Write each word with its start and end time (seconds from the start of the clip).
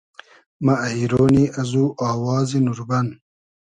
مۂ 0.65 0.73
اݷرۉنی 0.85 1.43
ازو 1.59 1.85
آوازی 2.09 2.59
نوربئن 2.65 3.07